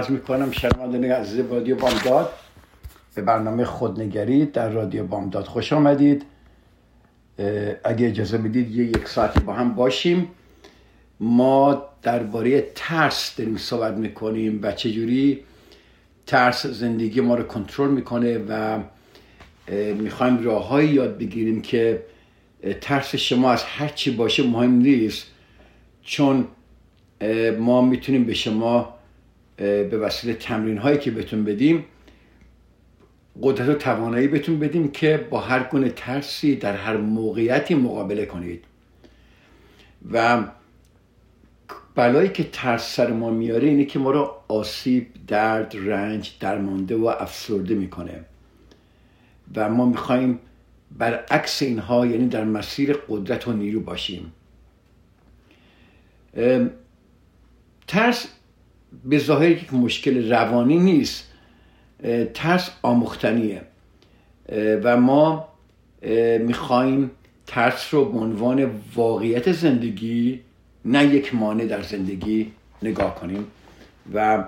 [0.00, 2.32] عرض می‌کنم شنوندگان عزیز رادیو بامداد
[3.14, 6.22] به برنامه خودنگری در رادیو بامداد خوش آمدید.
[7.84, 10.28] اگه اجازه بدید یه یک ساعتی با هم باشیم.
[11.20, 15.44] ما درباره ترس داریم صحبت می‌کنیم و چجوری
[16.26, 18.78] ترس زندگی ما رو کنترل می‌کنه و
[19.94, 22.02] می‌خوایم راههایی یاد بگیریم که
[22.80, 25.26] ترس شما از هر چی باشه مهم نیست.
[26.02, 26.48] چون
[27.58, 28.99] ما می‌تونیم به شما
[29.60, 31.84] به وسیله تمرین هایی که بهتون بدیم
[33.42, 38.64] قدرت و توانایی بهتون بدیم که با هر گونه ترسی در هر موقعیتی مقابله کنید.
[40.12, 40.44] و
[41.94, 47.06] بلایی که ترس سر ما میاره اینه که ما رو آسیب درد رنج درمانده و
[47.06, 48.24] افسرده می‌کنه.
[49.54, 50.38] و ما می‌خوایم
[50.98, 54.32] برعکس اینها یعنی در مسیر قدرت و نیرو باشیم.
[57.86, 58.26] ترس
[59.04, 61.32] به ظاهر یک مشکل روانی نیست
[62.34, 63.62] ترس آموختنیه.
[64.82, 65.48] و ما
[66.40, 67.10] می‌خوایم
[67.46, 70.40] ترس رو به عنوان واقعیت زندگی
[70.84, 72.52] نه یک مانع در زندگی
[72.82, 73.46] نگاه کنیم.
[74.14, 74.44] و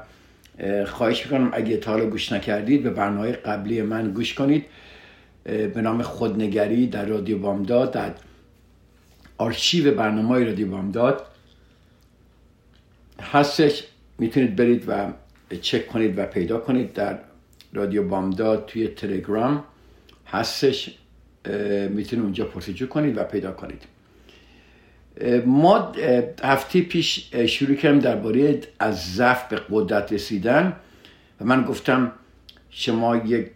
[0.87, 4.65] خواهش می‌کنم اگه تا حالا گوش نکردید به برنامه قبلی من گوش کنید.
[5.45, 8.11] به نام خودنگری در رادیو بامداد در
[9.39, 11.27] آرشیو برنامه رادیو بامداد.
[13.21, 13.85] هستش.
[14.23, 15.13] می‌تونید برید و
[15.61, 17.19] چک کنید و پیدا کنید در
[17.73, 19.65] رادیو بامداد توی تلگرام.
[20.27, 20.99] هستش
[21.91, 23.83] می‌تونید اونجا پرسجو کنید و پیدا کنید.
[25.47, 25.93] ما
[26.45, 30.77] هفته پیش شروع کردم درباره از ضعف به قدرت رسیدن
[31.41, 32.13] و من گفتم
[32.71, 33.51] شما یک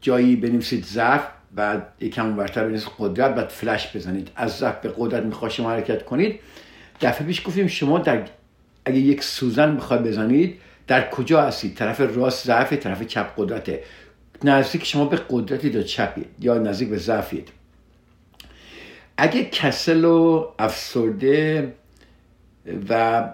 [0.00, 1.22] جایی بنویسید ضعف
[1.54, 4.30] بعد یکم اونورتر بنویسید قدرت بعد فلش بزنید.
[4.36, 6.40] از ضعف به قدرت می‌خواد شما حرکت کنید.
[7.00, 8.22] دفعه پیش گفتیم شما در
[8.88, 13.82] اگه یک سوزن بخواد بزنید در کجا هستید؟ طرف راست ضعف طرف چپ قدرته.
[14.44, 17.48] نزدیک شما به قدرتی یا چپید یا نزدیک به ضعفید.
[19.16, 21.72] اگه کسل و افسرده
[22.88, 23.24] و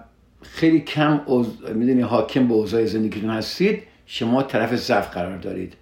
[0.41, 1.47] خیلی کم اوز...
[1.75, 5.73] می‌دونی حاکم به اوضاع زندگیتون هستید شما طرف ضعف قرار دارید.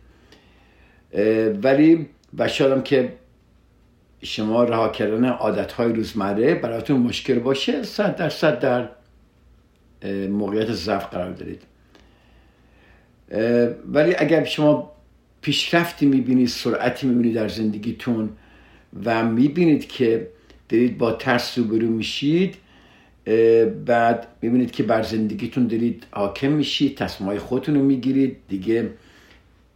[1.64, 2.10] ولی
[2.48, 3.14] شاید که
[4.22, 8.90] شما رها کردن عادت های روزمره براتون مشکل باشه صد درصد در
[10.30, 11.62] موقعیت ضعف قرار دارید.
[13.86, 14.92] ولی اگر شما
[15.42, 18.30] پیشرفتی می‌بینید سرعتی می‌بینید در زندگیتون
[19.06, 20.28] و می‌بینید که
[20.70, 22.56] دارید با ترس روبرو میشید
[23.86, 28.90] بعد می‌بینید که بر زندگیتون دارید حاکم میشید تصمیمهای خودتون رو می‌گیرید دیگه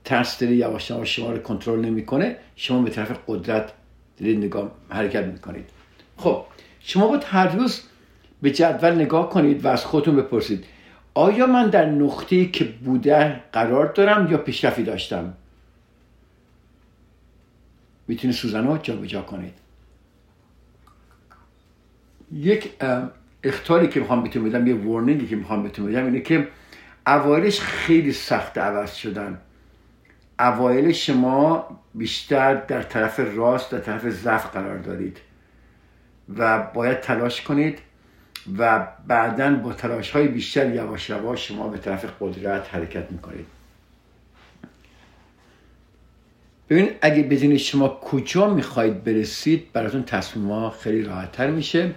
[0.05, 3.71] ترس داره یواش یواش شما رو کنترل نمی‌کنه شما به طرف قدرت
[4.19, 5.65] دارید نگاه حرکت می‌کنید.
[6.17, 6.43] خب
[6.79, 7.81] شما باید هر روز
[8.41, 10.65] به جدول نگاه کنید و از خودتون بپرسید.
[11.13, 15.33] آیا من در نقطه‌ای که بوده قرار دارم یا پیشرفتی داشتم؟
[18.07, 19.53] می‌تونید سوزن جا جا کنید.
[22.31, 22.71] یک
[23.43, 26.47] اختاری که می‌خوام بهتون بدم یه ورنینگی که می‌خوام بهتون بدم اینه که
[27.07, 29.41] اوایلش خیلی سخت عوض شدن.
[30.39, 35.17] اوایل شما بیشتر در طرف راست در طرف ضعف قرار دارید
[36.37, 37.79] و باید تلاش کنید
[38.57, 43.45] و بعدا با تلاش های بیشتر یواش یواش شما به طرف قدرت حرکت می‌کنید.
[46.69, 51.91] ببین اگه بدونید شما کجا می‌خواهید برسید براتون تصمیم ها خیلی راحتتر میشه.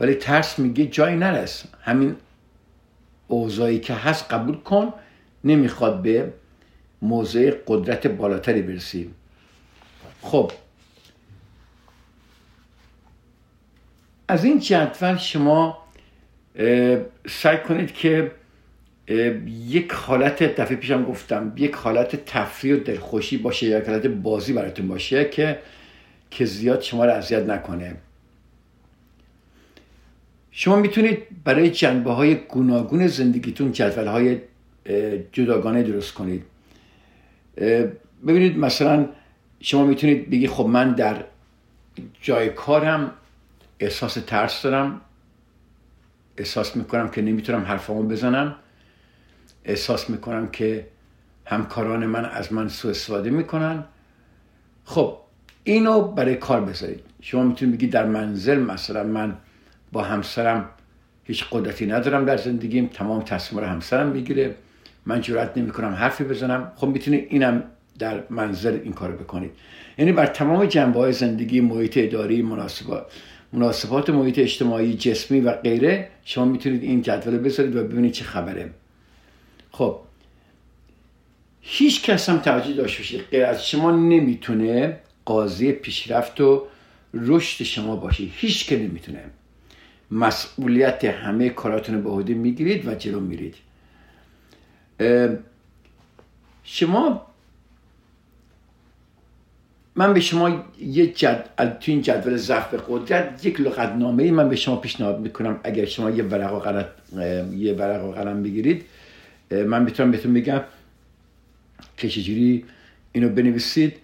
[0.00, 1.64] ولی ترس میگه جایی نرس.
[1.82, 2.16] همین
[3.28, 4.92] اوضاعی که هست قبول کن
[5.44, 6.32] نمی‌خواد به
[7.02, 9.14] موضع قدرت بالاتری برسیم
[10.22, 10.52] خب
[14.28, 15.78] از این جدول شما
[17.28, 18.30] سعی کنید که
[19.68, 24.88] یک حالت دفعه پیشم گفتم یک حالت تفریح و دلخوشی باشه یک حالت بازی براتون
[24.88, 25.58] باشه که
[26.30, 27.96] که زیاد شما رو اذیت نکنه.
[30.50, 34.38] شما می‌تونید برای جنبه های گوناگون زندگیتون جدول های
[35.32, 36.42] جداگانه درست کنید.
[38.26, 39.08] ببینید مثلا
[39.60, 41.24] شما می‌تونید بگی خب من در
[42.22, 43.12] جای کارم
[43.80, 45.00] احساس ترس دارم.
[46.36, 48.54] احساس می‌کنم که نمی‌تونم حرفامو بزنم.
[49.64, 50.86] احساس می‌کنم که
[51.46, 53.84] همکاران من از من سوء استفاده می‌کنن.
[54.84, 55.18] خب
[55.64, 57.00] اینو برای کار بذارید.
[57.20, 59.36] شما می‌تونید بگید در منزل مثلا من
[59.92, 60.68] با همسرم
[61.24, 62.86] هیچ قدرتی ندارم در زندگیم.
[62.86, 64.54] تمام تصمیم رو همسرم می‌گیره.
[65.06, 66.72] من جرات نمی‌کنم حرفی بزنم.
[66.76, 67.62] خب می‌تونید اینم
[67.98, 69.50] در منزل این کارو بکنید.
[69.98, 73.12] یعنی بر تمام جنبه های زندگی محیط اداری مناسبات
[73.52, 76.08] مناسبات محیط اجتماعی جسمی و غیره.
[76.24, 78.70] شما می‌تونید این جدول بذارید و ببینید چه خبره.
[79.70, 80.00] خب
[81.60, 83.20] هیچ کس هم توجه داشته باشید.
[83.30, 86.66] غیر از شما نمی‌تونه قاضی پیشرفت و
[87.14, 88.24] رشد شما باشه.
[88.24, 89.24] هیچ که نمی‌تونه.
[90.10, 93.54] مسئولیت همه کاراتون به عهده می‌گیرید و جلو میرید.
[96.64, 97.27] شما
[99.98, 101.44] من به شما یه جد...
[101.56, 105.60] تو این جدول ضعف قدرت یک لغتنامه ای من به شما پیشنهاد می‌کنم.
[105.64, 106.86] اگر شما یه ورق و قلم
[107.52, 108.84] یه ورق و قلم بگیرید
[109.50, 110.60] من می‌تونم بهتون بگم.
[111.96, 112.64] که چجوری
[113.12, 113.96] اینو بنویسید.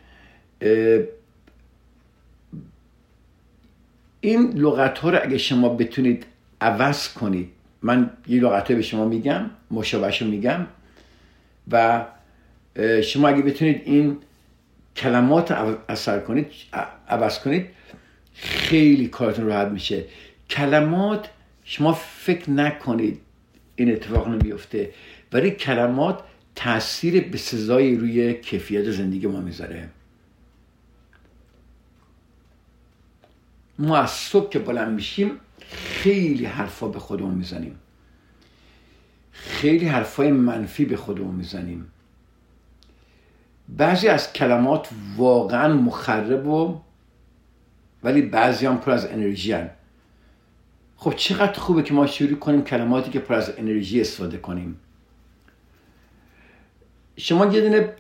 [4.21, 6.27] این لغت ها رو اگه شما بتونید
[6.61, 7.49] عوض کنید
[7.83, 10.67] من یه لغت به شما میگم مشابهش رو میگم
[11.71, 12.05] و
[13.03, 14.17] شما اگه بتونید این
[14.97, 15.51] کلمات
[15.89, 16.47] اثر کنید
[17.09, 17.67] عوض کنید
[18.35, 20.05] خیلی کارتون راحت میشه.
[20.51, 21.31] کلمات
[21.65, 23.21] شما فکر نکنید
[23.77, 24.91] این اتفاق نمیفته
[25.33, 26.21] ولی کلمات
[26.55, 29.89] تاثیر به سزای روی کیفیت زندگی ما می‌ذاره.
[33.79, 35.31] ما از صبح که بلند میشیم
[35.71, 37.79] خیلی حرفا به خودمون می‌زنیم.
[39.33, 41.87] خیلی حرفای منفی به خودمون می‌زنیم.
[43.69, 46.81] بعضی از کلمات واقعا مخرب و
[48.05, 49.71] ولی بعضی هم پر از انرژی هن.
[50.97, 54.81] خب چقدر خوبه که ما شروع کنیم کلماتی که پر از انرژی استفاده کنیم.
[57.17, 57.95] شما یه دونه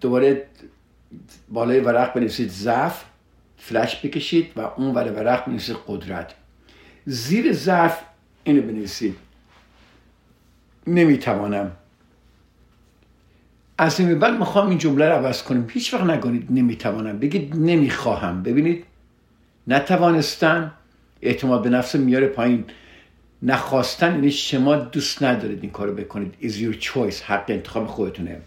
[0.00, 0.46] دوباره
[1.48, 3.04] بالای ورق بنویسید ضعف
[3.56, 6.34] فلش بکشید و اون ور ورق بنویسید قدرت.
[7.06, 8.02] زیر ضعف
[8.44, 9.16] اینو بنویسید.
[10.86, 11.76] نمی‌توانم.
[13.78, 15.66] از این بعد می‌خوام این جمله رو عوض کنیم.
[15.70, 17.18] هیچ وقت نگونید نمی‌توانم.
[17.18, 18.42] بگید نمی‌خواهم.
[18.42, 18.84] ببینید
[19.66, 20.72] نتوانستن
[21.22, 22.64] اعتماد به نفس میاره پایین.
[23.42, 26.34] نخواستن یعنی شما دوست ندارید این کارو بکنید.
[26.40, 27.22] Is your choice.
[27.22, 28.40] حق انتخاب خودتونه.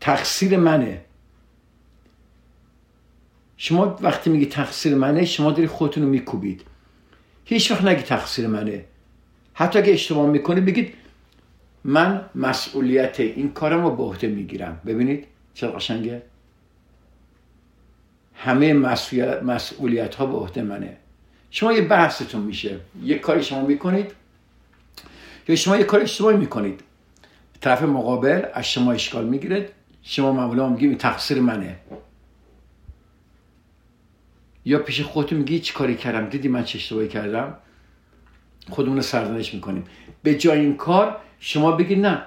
[0.00, 1.04] تقصیر منه.
[3.56, 6.62] شما وقتی میگی تقصیر منه شما داری خودتون رو میکوبید.
[7.44, 8.84] هیچ وقت نگی تقصیر منه.
[9.54, 10.94] حتی اگه اشتباه می‌کنید بگید
[11.84, 14.80] من مسئولیت این کارم رو به عهده می‌گیرم.
[14.86, 16.22] ببینید چه قشنگه.
[18.34, 18.72] همه
[19.42, 20.96] مسئولیت, ها به عهده منه.
[21.50, 22.76] شما یه بحثتون میشه.
[23.02, 24.12] یه کاری شما می‌کنید
[25.48, 26.80] یا شما یه کار اشتباهی می‌کنید.
[27.60, 31.76] طرف مقابل از شما اشکال می‌گیرد شما معمولا میگید تقصیر منه.
[34.64, 37.54] یا پیش خودتون میگی چی کاری کردم؟ دیدی من چه اشتباهی کردم؟
[38.70, 39.84] خودمون سرزنش می‌کنیم.
[40.22, 42.22] به جای این کار شما بگید نه.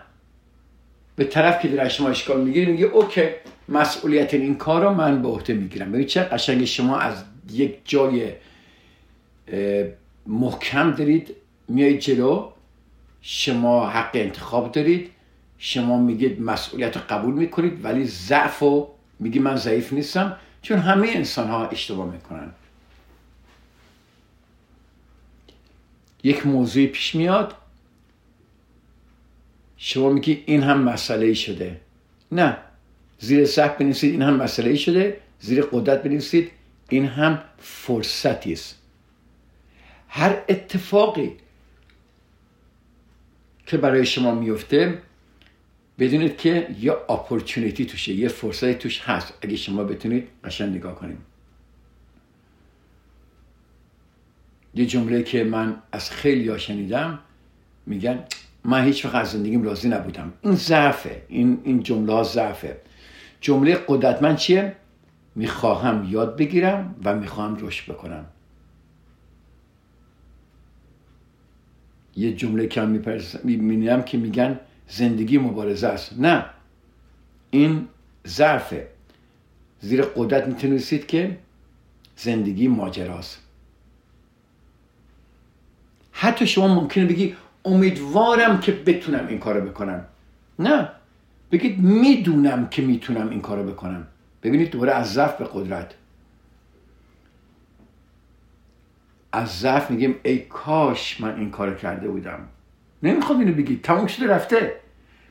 [1.15, 3.23] به طرف که در شما اشکال می‌گیره میگه اوکی
[3.69, 5.91] مسئولیت این کار رو من به عهده می‌گیرم.
[5.91, 8.29] ببین چه قشنگ شما از یک جای
[10.27, 11.35] محکم دارید
[11.67, 12.49] میایید جلو
[13.21, 15.09] شما حق انتخاب دارید
[15.57, 18.87] شما میگید مسئولیت رو قبول می‌کنید ولی ضعف و
[19.19, 22.51] میگی من ضعیف نیستم چون همه انسان ها اشتباه می‌کنن.
[26.23, 27.55] یک موضوعی پیش میاد.
[29.77, 31.81] شما میگی این هم مسئله شده.
[32.31, 32.57] نه.
[33.19, 35.17] زیر سخت بنویسید این هم مسئله شده.
[35.39, 36.51] زیر قدرت بنویسید
[36.89, 38.79] این هم فرصتی است.
[40.07, 41.31] هر اتفاقی
[43.65, 45.01] که برای شما میفته
[45.99, 49.33] بدونید که یه اپورتونیتی توشه یه فرصتی توش هست.
[49.41, 51.25] اگه شما بتونید قشن نگاه کنیم
[54.75, 57.19] یه جمله که من از خیلی ها شنیدم
[57.85, 58.23] میگن
[58.63, 60.33] من هیچ وقت از زندگیم راضی نبودم.
[60.41, 61.21] این ضعفه.
[61.27, 62.77] این, این جمله ها ضعفه.
[63.41, 64.75] جمله قدرتمند چیه؟
[65.35, 68.25] می‌خواهم یاد بگیرم و می‌خواهم رشد بکنم.
[72.15, 72.81] یه جمله که
[73.43, 76.19] می‌بینم که میگن زندگی مبارزه است.
[76.19, 76.45] نه.
[77.49, 77.87] این
[78.27, 78.87] ضعفه.
[79.81, 81.37] زیر قدرت می‌تونستید که
[82.15, 83.42] زندگی ماجراست.
[86.23, 90.05] حتی شما ممکنه بگی امیدوارم که بتونم این کارو بکنم.
[90.59, 90.89] نه.
[91.51, 94.07] بگید می‌دونم که می‌تونم این کارو بکنم.
[94.43, 95.93] ببینید دوباره از ضعف به قدرت.
[99.31, 102.39] از ضعف میگیم ای کاش من این کار کرده بودم.
[103.03, 103.81] نمی‌خواد اینو بگید.
[103.81, 104.75] تموم شده رفته.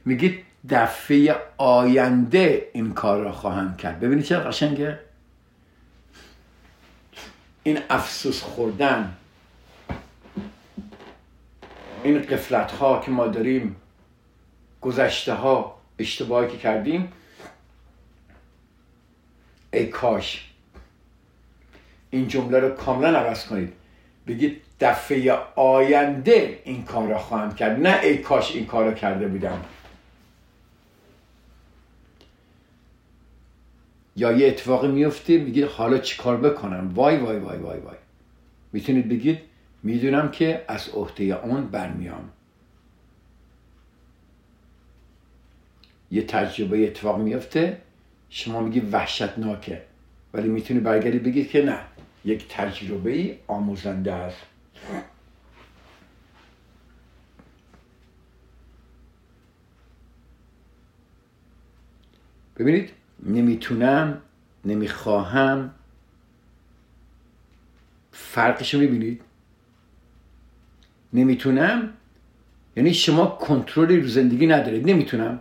[0.05, 0.39] میگید
[0.71, 4.01] دفعه آینده این کار را خواهم کرد.
[4.01, 4.99] ببینید چه قشنگه.
[7.63, 9.13] این افسوس خوردن.
[12.03, 13.77] این قفلت ها که ما داریم
[14.81, 17.13] گذشته ها اشتباهی که کردیم
[19.73, 20.51] ای کاش
[22.11, 23.73] این جمله رو کاملا عوض کنید.
[24.27, 29.29] بگید دفعه آینده این کار را خواهم کرد نه ای کاش این کار را کرده
[29.29, 29.65] بودم.
[34.17, 37.97] یا یه اتفاقی میفته میگید حالا چی کار بکنم؟ وای وای وای وای وای.
[38.73, 39.52] می‌تونید بگید؟
[39.83, 42.31] می‌دونم که از عهده اون برمیام.
[46.11, 47.83] یه تجربه اتفاق میفته
[48.29, 49.83] شما میگی وحشتناکه
[50.35, 51.79] ولی می‌تونی برگردی بگید که نه
[52.25, 54.43] یک تجربه آموزنده است.
[62.57, 62.91] ببینید
[63.23, 64.23] نمی‌تونم
[64.65, 65.75] نمی‌خواهم.
[68.13, 69.23] فرقش رو می‌بینید؟
[71.13, 71.89] نمی‌تونم.
[72.77, 74.91] یعنی شما کنترلی رو زندگی ندارید.
[74.91, 75.41] نمی‌تونم.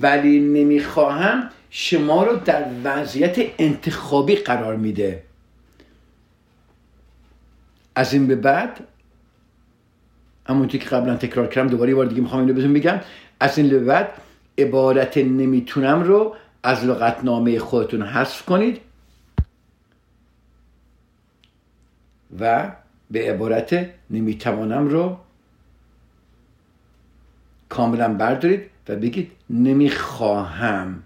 [0.00, 5.22] ولی نمی‌خواهم شما رو در وضعیت انتخابی قرار میده.
[7.94, 8.80] از این به بعد
[10.46, 13.00] همونطور که قبلا تکرار کردم دوباره یه بار دیگه می‌خوام اینو بهتون بگم.
[13.40, 14.08] از این به بعد
[14.58, 18.80] عبارت نمی‌تونم رو از لغتنامه خودتون حذف کنید
[22.40, 22.72] و
[23.12, 25.18] به عبارت نمی‌توانم رو
[27.68, 31.02] کاملا بردارید و بگید نمی‌خواهم.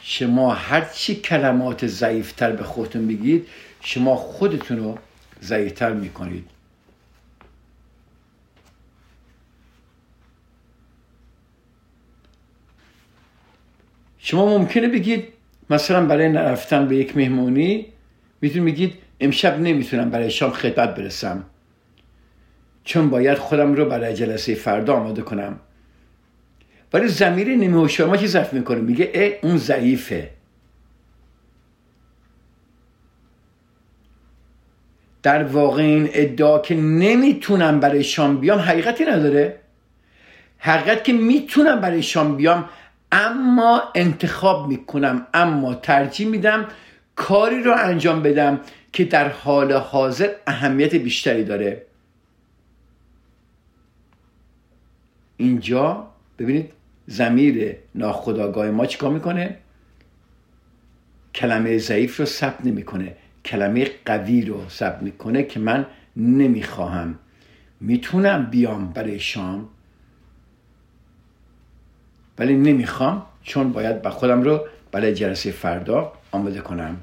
[0.00, 3.46] شما هرچی کلمات ضعیفتر به خودتون بگید
[3.80, 4.98] شما خودتون رو
[5.42, 6.50] ضعیفتر می‌کنید.
[14.18, 15.24] شما ممکنه بگید
[15.70, 17.86] مثلا برای نرفتن به یک مهمونی
[18.40, 21.44] می‌تونید بگید امشب نمی‌تونم برای شام خدمت برسم.
[22.84, 25.60] چون باید خودم رو برای جلسه فردا آماده کنم.
[26.92, 27.76] ولی زمیر نیمه
[28.06, 30.30] ما چی ظرف می‌کنه؟ میگه ای اون ضعیفه.
[35.22, 39.60] در واقع این ادعا که نمی‌تونم برای شام بیام حقیقتی نداره.
[40.58, 42.68] حقیقت که می‌تونم برای شام بیام
[43.12, 46.66] اما انتخاب می‌کنم اما ترجیح میدم
[47.18, 48.60] کاری رو انجام بدم
[48.92, 51.82] که در حال حاضر اهمیت بیشتری داره.
[55.36, 56.06] اینجا
[56.38, 56.72] ببینید
[57.06, 59.56] زمیر ناخداگاه ما چیکار می‌کنه؟
[61.34, 63.16] کلمه ضعیف رو ثبت نمی‌کنه.
[63.44, 67.18] کلمه قوی رو ثبت می‌کنه که من نمی‌خواهم.
[67.80, 69.68] می‌تونم بیام برای شام
[72.38, 76.96] ولی نمی‌خوام چون باید با خودم رو برای جلسه فردا آماده کنم.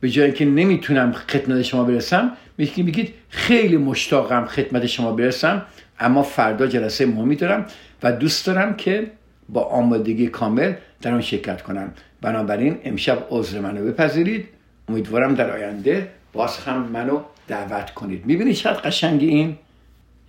[0.00, 5.62] به جایی که نمی‌تونم خدمت شما برسم میگید خیلی مشتاقم خدمت شما برسم
[6.00, 7.66] اما فردا جلسه مهمی دارم
[8.02, 9.10] و دوست دارم که
[9.48, 11.92] با آمادگی کامل در آن شرکت کنم.
[12.20, 14.48] بنابراین امشب عذر منو بپذیرید.
[14.88, 18.26] امیدوارم در آینده باز هم منو دعوت کنید.
[18.26, 19.56] می‌بینید چقدر قشنگ این؟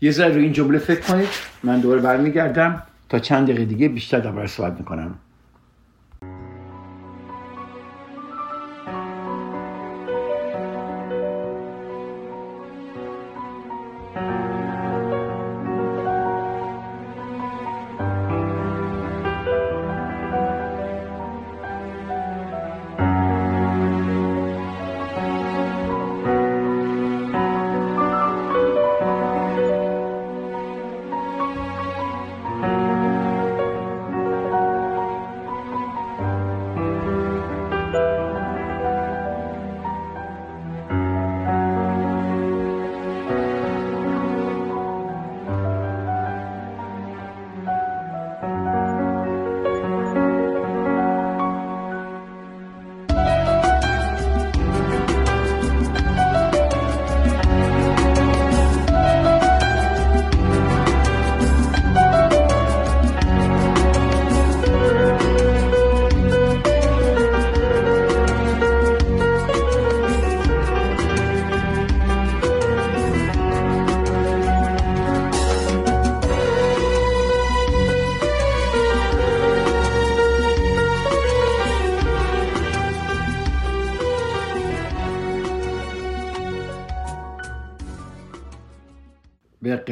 [0.01, 1.27] یه ذره رو این جمله فکر کنید.
[1.63, 2.83] من دوباره برمیگردم.
[3.09, 5.15] تا چند دقیقه دیگه بیشتر درباره صحبت می‌کنم.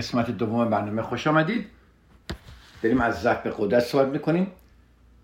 [0.08, 1.66] قسمت دوم برنامه خوش آمدید.
[2.82, 4.48] داریم از ضعف قدرت صحبت می‌کنیم.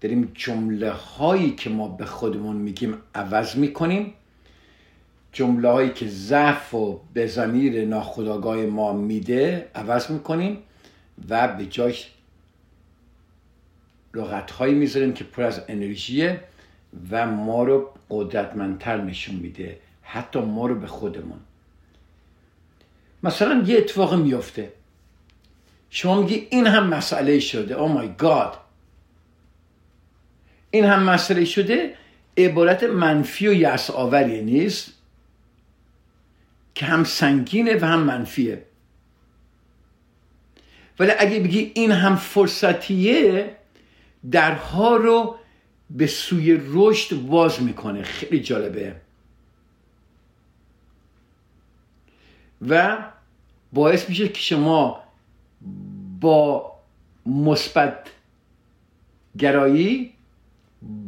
[0.01, 4.13] داریم جمله هایی که ما به خودمون میگیم عوض می‌کنیم.
[5.31, 10.57] جمله هایی که ضعف و به زمیر ناخداگاه ما میده عوض می‌کنیم
[11.29, 12.11] و به جاش
[14.13, 16.39] لغت هایی می‌ذاریم که پر از انرژیه
[17.11, 19.79] و ما رو قدرتمندتر نشون میده.
[20.01, 21.39] حتی ما رو به خودمون.
[23.24, 24.74] مثلا یه اتفاق میفته
[25.89, 27.74] شما میگی این هم مسئله شده.
[27.74, 28.58] او مای گاد
[30.72, 31.96] این هم مسئله شده.
[32.38, 34.94] عبارت منفی و یأس آوری نیست؟
[36.75, 38.65] که هم سنگینه و هم منفیه.
[41.00, 43.56] ولی اگه بگی این هم فرصتیه
[44.32, 45.36] درها رو
[45.89, 48.03] به سوی رشد باز می‌کنه.
[48.03, 48.96] خیلی جالبه.
[52.68, 52.98] و
[53.74, 55.03] باعث میشه که شما
[56.22, 56.72] با
[57.25, 58.08] مثبت
[59.38, 60.13] گرایی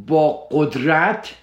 [0.07, 1.35] با قدرت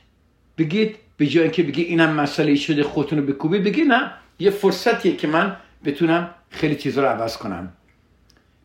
[0.58, 5.16] بگید به جای اینکه بگی اینم مسئله شده خودتون رو بکوبی بگی نه یه فرصتیه
[5.16, 7.72] که من بتونم خیلی چیزا رو عوض کنم.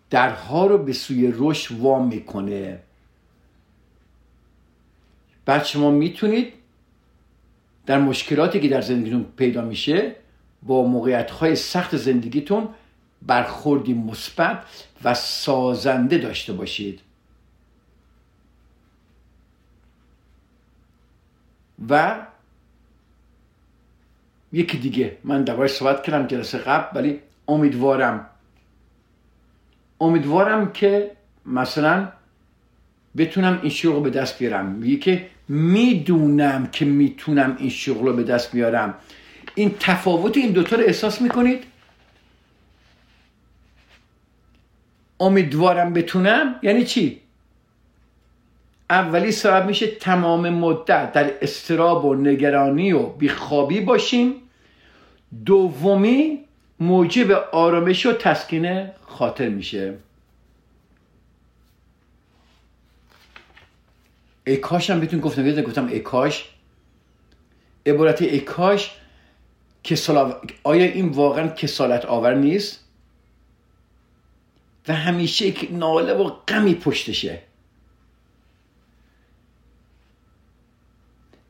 [0.10, 2.80] درها رو به سوی رشد وام می‌کنه.
[5.46, 6.54] بعد شما می‌تونید
[7.86, 10.16] در مشکلاتی که در زندگیتون پیدا میشه
[10.64, 12.70] با موقعیت های سخت زندگیتون
[13.22, 14.64] برخوردی مثبت
[15.04, 17.00] و سازنده داشته باشید.
[21.90, 22.16] و
[24.52, 28.30] یکی دیگه من دوباره صحبت کردم جلسه قبل ولی امیدوارم
[30.02, 31.12] امیدوارم که
[31.46, 32.08] مثلا
[33.18, 34.66] بتونم این شغل به دست بیارم.
[34.66, 38.94] میگه که می‌دونم که می‌تونم این شغل رو به دست بیارم.
[39.58, 41.64] این تفاوت این دوتا رو احساس می‌کنید؟
[45.20, 46.60] امیدوارم بتونم.
[46.64, 47.22] یعنی چی؟
[48.90, 54.34] اولی سبب میشه تمام مدت در استراب و نگرانی و بیخوابی باشیم.
[55.46, 56.40] دومی
[56.80, 59.98] موجب آرامش و تسکین خاطر میشه.
[64.46, 66.50] ای کاش هم بهتون گفتم گفتم ای کاش.
[67.86, 68.40] عبارت ای
[69.90, 70.10] کاش
[70.64, 72.84] آیا این واقعا کسالت آور نیست
[74.88, 77.42] و همیشه یک ناله و غمی پشتشه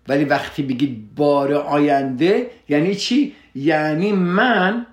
[0.07, 4.87] ولی وقتی بگید بار آینده یعنی چی؟ یعنی من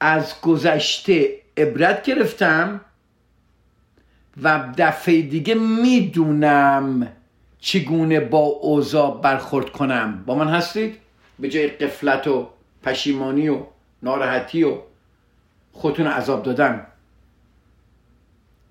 [0.00, 2.80] از گذشته عبرت گرفتم
[4.42, 7.12] و دفعه دیگه می‌دونم
[7.58, 11.03] چگونه با اوضاع برخورد کنم با من هستید؟
[11.38, 12.48] به جای قفلت و
[12.82, 13.62] پشیمانی و
[14.02, 14.78] ناراحتی و
[15.72, 16.86] خودتون عذاب دادن.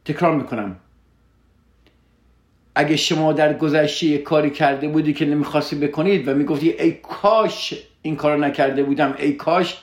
[0.06, 0.76] تکرار می‌کنم.
[2.76, 7.74] اگه شما در گذشته یه کاری کرده بودی که نمی‌خواستی بکنید و می‌گفتی ای کاش
[8.02, 9.78] این کار نکرده بودم ای کاش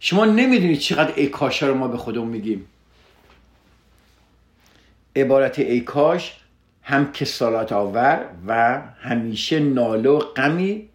[0.00, 2.66] شما نمی‌دونید چقدر ای کاش رو ما به خودمون میگیم.
[5.16, 6.36] عبارت ای کاش
[6.82, 10.88] هم کسالات آور و همیشه ناله و غمی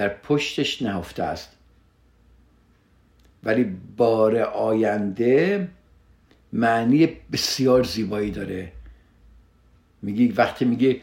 [0.00, 1.56] در پشتش نهفته است.
[3.44, 3.64] ولی
[3.96, 5.68] بار آینده
[6.52, 8.72] معنی بسیار زیبایی داره.
[10.02, 11.00] میگی وقتی میگه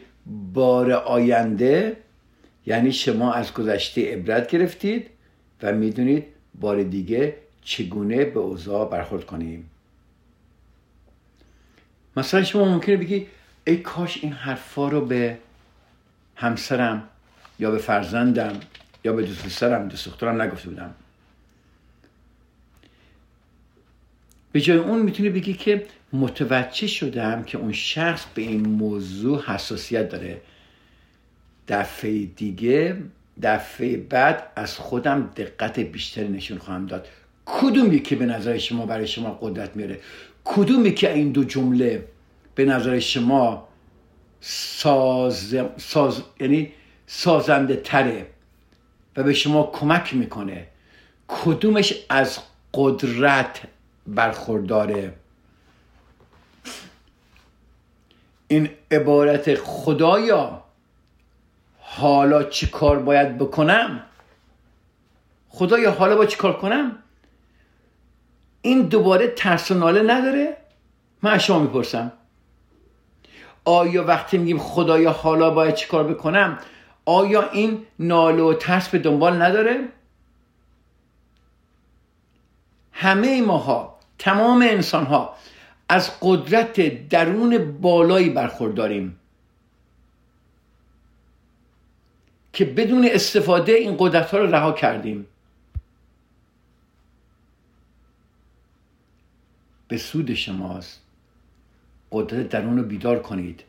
[0.52, 1.96] بار آینده
[2.66, 5.06] یعنی شما از گذشته عبرت گرفتید
[5.62, 6.24] و می‌دونید
[6.60, 9.70] بار دیگه چگونه به اوضاع برخورد کنیم.
[12.16, 13.26] مثلا شما ممکنه بگی
[13.66, 15.38] ای کاش این حرفا رو به
[16.36, 17.08] همسرم
[17.58, 18.60] یا به فرزندم
[19.04, 20.94] یا به دوست پسرم دوست دخترم نگفته بودم
[24.52, 30.08] به جای اون می‌تونی بگی که متوجه شدم که اون شخص به این موضوع حساسیت
[30.08, 30.40] داره
[31.68, 32.96] دفعه دیگه
[33.42, 37.08] دفعه بعد از خودم دقت بیشتری نشون خواهم داد
[37.44, 40.00] کدوم یکی به نظر شما برای شما قدرت میاره
[40.44, 42.04] کدوم که این دو جمله
[42.54, 43.68] به نظر شما
[44.40, 46.22] ساز, ساز...
[46.40, 46.72] یعنی
[47.06, 48.26] سازنده تره
[49.18, 50.66] و به شما کمک می‌کنه.
[51.28, 52.38] کدومش از
[52.74, 53.60] قدرت
[54.06, 55.14] برخورداره؟
[58.48, 60.62] این عبارت خدایا.
[61.78, 64.02] حالا چی کار باید بکنم؟
[65.48, 66.96] خدایا حالا با چی کار کنم؟
[68.62, 70.56] این دوباره ترس و ناله نداره؟
[71.22, 72.12] من از شما می‌پرسم.
[73.64, 76.58] آیا وقتی میگیم خدایا حالا باید چی کار بکنم؟
[77.08, 79.88] آیا این ناله و ترس به دنبال نداره؟
[82.92, 85.36] همه ماها تمام انسان ها
[85.88, 89.20] از قدرت درون بالایی برخورداریم
[92.52, 95.26] که بدون استفاده این قدرت ها رو رها کردیم.
[99.88, 101.00] به سود شماست.
[102.12, 103.62] قدرت درون رو بیدار کنید.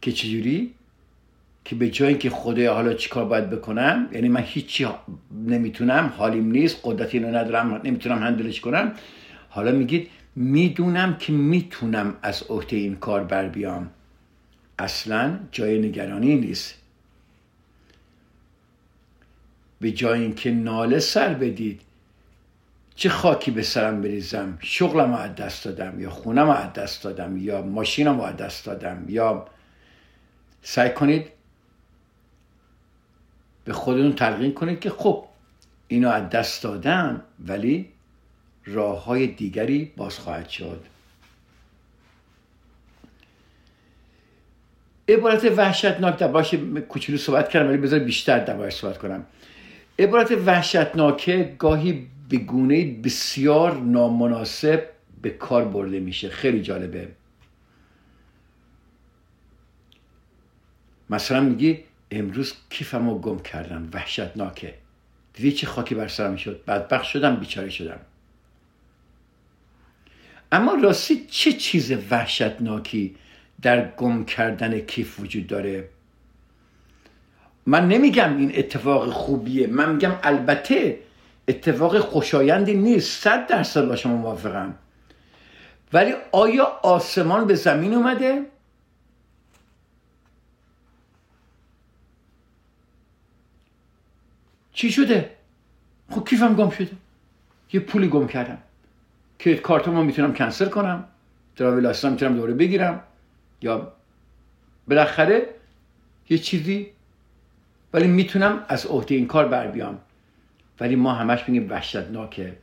[0.00, 0.77] که چجوری؟
[1.68, 4.88] که به جای اینکه خدای حالا چیکار باید بکنم یعنی من هیچی
[5.46, 8.92] نمی‌تونم حالیم نیست قدرتی رو ندارم نمی‌تونم هندلش کنم.
[9.48, 13.90] حالا میگید می‌دونم که می‌تونم از عهده این کار بر بیام.
[14.78, 16.74] اصلا جای نگرانی نیست.
[19.80, 21.80] به جای اینکه ناله سر بدید
[22.94, 27.62] چه خاکی به سرم بریزم؟ شغلم از دست دادم یا خونم از دست دادم یا
[27.62, 29.46] ماشینم از دست دادم یا
[30.62, 31.37] سعی کنید
[33.68, 35.24] به خودتون تلقین کنید که خب
[35.88, 37.88] اینو از دست دادم ولی
[38.64, 40.80] راه های دیگری باز خواهد شد.
[45.08, 46.54] عبارت وحشتناک در باش
[46.88, 49.26] کوچولو صحبت کردم ولی بذار بیشتر در صحبت کنم.
[49.98, 54.82] عبارت وحشتناکه گاهی به گونه بسیار نامناسب
[55.22, 56.28] به کار برده میشه.
[56.28, 57.08] خیلی جالبه.
[61.10, 64.74] مثلا میگی امروز کیفمو گم کردم وحشتناکه.
[65.34, 68.00] دیدی چه خاکی بر سرم شد؟ بدبخت شدم بیچاره شدم.
[70.52, 73.16] اما راستی چه چیز وحشتناکی
[73.62, 75.88] در گم کردن کیف وجود داره؟
[77.66, 79.66] من نمیگم این اتفاق خوبیه.
[79.66, 80.98] من میگم البته
[81.48, 83.22] اتفاق خوشایندی نیست.
[83.22, 84.74] صد درصد با شما موافقم.
[85.92, 88.42] ولی آیا آسمان به زمین اومده؟
[94.78, 95.30] چی شده؟
[96.10, 96.90] خب کیفم گم شده؟
[97.72, 98.58] یه پولی گم کردم.
[99.38, 101.04] که کارتمو می‌تونم کنسل کنم.
[101.56, 103.02] تراویل هم می‌تونم دوره بگیرم.
[103.62, 103.92] یا
[104.88, 105.48] بالاخره
[106.28, 106.90] یه چیزی
[107.92, 109.98] ولی می‌تونم از عهده این کار بر بیام.
[110.80, 112.56] ولی ما همش میگیم وحشتناکه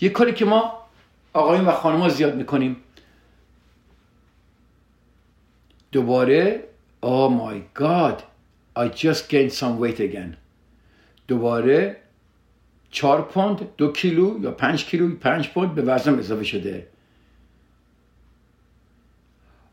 [0.00, 0.86] یه کاری که ما
[1.32, 2.76] آقایون و خانم زیاد می‌کنیم.
[5.92, 6.64] دوباره
[7.02, 8.31] oh my god.
[8.76, 10.36] I just gained some weight again.
[11.28, 11.96] دوباره
[12.90, 16.86] چهار پوند دو کیلو یا پنج کیلو پنج پوند به وزنم اضافه شده.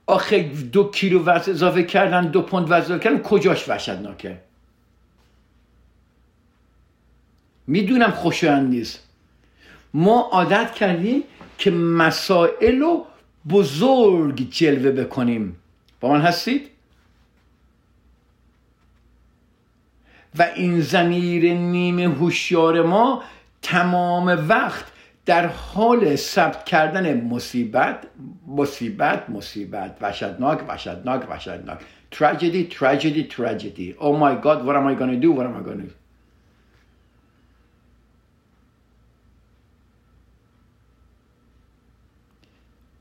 [0.06, 4.42] آخه دو کیلو وزن اضافه کردن دو پوند وزن اضافه کردن کجاش وحشتناکه؟
[7.68, 9.08] می‌دونم خوشایند نیست.
[9.94, 11.24] ما عادت کردیم
[11.58, 13.06] که مسائل رو
[13.50, 15.56] بزرگ جلوه بکنیم.
[16.00, 16.70] با من هستید؟
[20.38, 23.24] و این زمیر نیمه هوشیار ما
[23.62, 24.86] تمام وقت
[25.26, 28.08] در حال ثبت کردن مصیبت
[28.48, 31.80] مصیبت مصیبت وحشتناک وحشتناک وحشتناک.
[32.12, 33.96] Tragedy tragedy tragedy.
[34.00, 35.32] Oh my god what am I gonna do?
[35.32, 35.90] What am I do?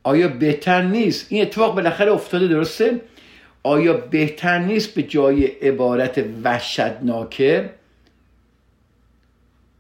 [0.03, 3.01] آیا بهتر نیست؟ این اتفاق بالاخره افتاده درسته؟
[3.69, 7.71] آیا بهتر نیست به جای عبارت وحشتناکه؟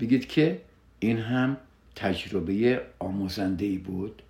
[0.00, 0.60] بگید که
[0.98, 1.56] این هم
[1.96, 4.22] تجربه آموزنده ای بود.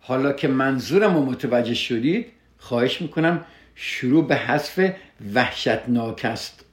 [0.00, 2.26] حالا که منظورم رو متوجه شدید
[2.58, 4.90] خواهش می‌کنم شروع به حذف
[5.34, 6.64] وحشتناک است.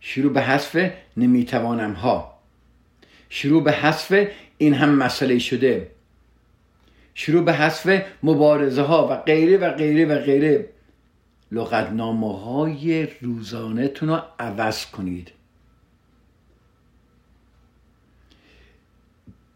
[0.00, 2.38] شروع به حذف نمی‌توانم ها.
[3.28, 5.93] شروع به حذف این هم مسئله شده.
[7.14, 10.68] شروع به حذف مبارزه ها و غیره و غیره و غیره.
[11.52, 15.30] لغتنامه های روزانه تون رو عوض کنید.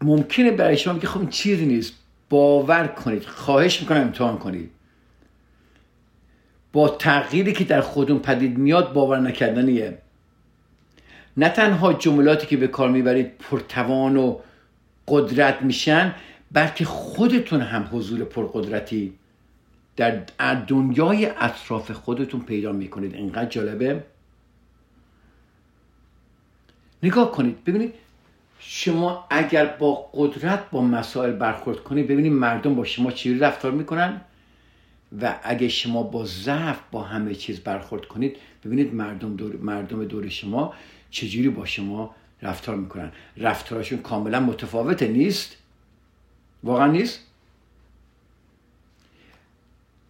[0.01, 1.93] ممکنه برای شما که خب چیزی نیست.
[2.29, 3.25] باور کنید.
[3.25, 4.71] خواهش می‌کنم امتحان کنید.
[6.73, 9.97] با تغییری که در خودون پدید میاد باور نکردنیه.
[11.37, 14.39] نه تنها جملاتی که به کار می‌برید پرتوان و
[15.07, 16.15] قدرت میشن
[16.51, 19.13] بلکه خودتون هم حضور پرقدرتی
[19.95, 23.15] در دنیای اطراف خودتون پیدا می‌کنید.
[23.15, 24.03] اینقدر جالبه.
[27.03, 27.63] نگاه کنید.
[27.63, 27.93] ببینید
[28.59, 34.21] شما اگر با قدرت با مسائل برخورد کنید ببینید مردم با شما چی رفتار می‌کنن.
[35.21, 40.29] و اگه شما با ضعف با همه چیز برخورد کنید ببینید مردم دور, مردم دور
[40.29, 40.73] شما
[41.11, 43.11] چجوری با شما رفتار می‌کنن.
[43.37, 45.55] رفتارشون کاملا متفاوته نیست؟
[46.63, 47.19] واقعا نیست؟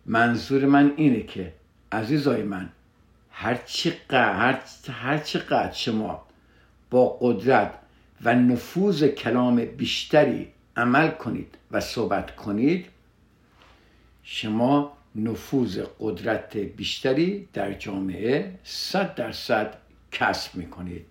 [0.06, 1.54] منظور من اینه که
[1.92, 2.70] عزیزای من
[3.32, 6.26] هر چقدر هر چقدر شما
[6.90, 7.74] با قدرت
[8.24, 12.86] و نفوذ کلام بیشتری عمل کنید و صحبت کنید
[14.24, 19.78] شما نفوذ قدرت بیشتری در جامعه صد درصد
[20.12, 21.06] کسب می‌کنید.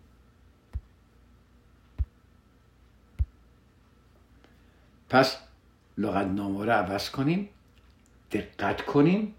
[5.09, 5.37] پس
[5.99, 7.49] لغتنامه رو عوض کنیم
[8.33, 9.35] دقت کنیم.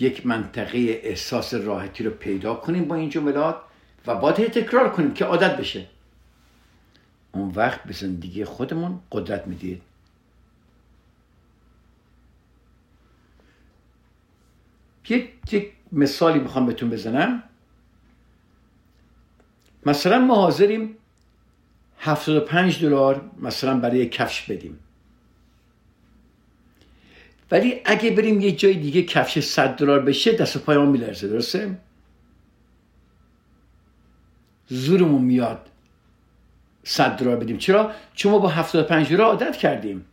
[0.00, 3.60] یک منطقه احساس راحتی رو پیدا کنیم با این جملات
[4.06, 5.86] و باید تکرار کنیم که عادت بشه.
[7.32, 9.82] اون وقت به زندگی خودمون قدرت می‌دید.
[15.08, 17.42] یک, یک مثالی می‌خوام بهتون بزنم.
[19.86, 20.97] مثلا ما حاضریم
[21.98, 24.78] 75 دلار مثلا برای کفش بدیم.
[27.50, 31.78] ولی اگه بریم یه جای دیگه کفش 100 دلار بشه دست و پای میلرزه درسته؟
[34.68, 35.66] زورمون میاد
[36.84, 37.58] 100 دلار بدیم.
[37.58, 40.04] چرا؟ چون ما با 75 دلار عادت کردیم.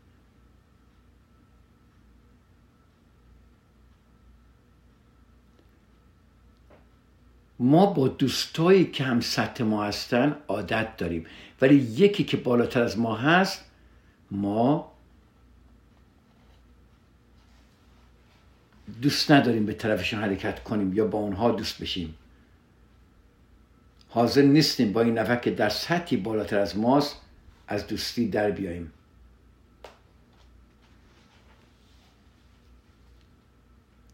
[7.60, 11.26] ما با دوستایی که هم سطح ما هستن عادت داریم.
[11.62, 13.65] ولی یکی که بالاتر از ما هست
[14.32, 14.91] ما
[19.02, 22.15] دوست نداریم به طرفشون حرکت کنیم یا با اونها دوست بشیم.
[24.10, 27.22] حاضر نیستیم با این نفر که در سطحی بالاتر از ماست
[27.68, 28.91] از دوستی در بیاییم.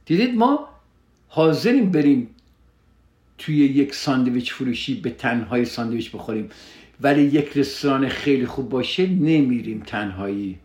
[0.06, 0.70] دیدید ما
[1.28, 2.36] حاضریم بریم
[3.38, 6.50] توی یک ساندویچ فروشی به تنهای ساندویچ بخوریم.
[7.02, 10.60] ولی یک رستوران خیلی خوب باشه نمیریم تنهایی.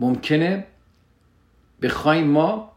[0.00, 0.66] ممکنه
[1.82, 2.72] بخوایم ما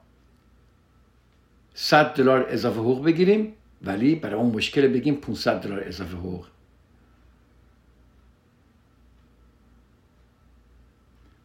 [1.73, 6.47] 100 دلار اضافه حقوق بگیریم ولی برای اون مشکل بگیم 500 دلار اضافه حقوق.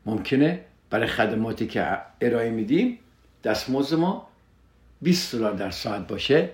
[0.06, 2.98] ممکنه برای خدماتی که ارائه میدیم
[3.44, 4.28] دستمزد ما
[5.02, 6.50] 20 دلار در ساعت باشه.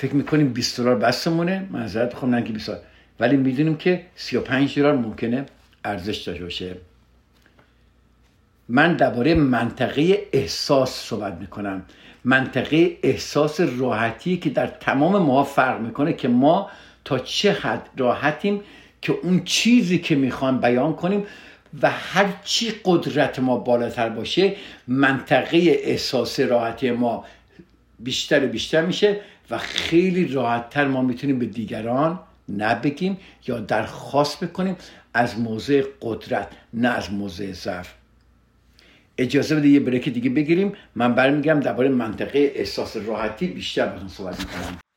[0.00, 1.66] فکر می‌کنیم 20 دلار بسمونه.
[1.70, 2.80] منظرت بخوام نه که 20 دلار.
[3.20, 5.46] ولی می‌دونیم که 35 دلار ممکنه
[5.84, 6.76] ارزش داشته باشه.
[8.68, 11.82] من درباره منطقه احساس صحبت می‌کنم.
[12.24, 16.70] منطقه احساس راحتی که در تمام ما فرق می‌کنه که ما
[17.04, 18.60] تا چه حد راحتیم
[19.02, 21.26] که اون چیزی که می‌خوام بیان کنیم
[21.82, 24.56] و هر چی قدرت ما بالاتر باشه
[24.88, 27.24] منطقه احساس راحتی ما
[27.98, 32.20] بیشتر و بیشتر میشه و خیلی راحتتر ما می‌تونیم به دیگران
[32.56, 34.76] نبگیم یا درخواست بکنیم
[35.14, 37.94] از موضع قدرت نه از موضع ضعف
[39.18, 40.72] اجازه بده یه بریک دیگه بگیریم.
[40.94, 43.46] من برمیگم درباره منطقه احساس راحتی.
[43.46, 44.89] بیشتر باتون صحبت می‌کنم.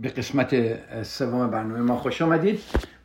[0.00, 0.54] به قسمت
[1.02, 2.60] سوم برنامه ما خوش آمدید.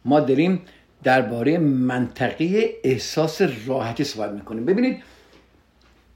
[0.05, 0.61] ما داریم
[1.03, 4.65] درباره منطقه احساس راحتی صحبت می‌کنیم.
[4.65, 5.03] ببینید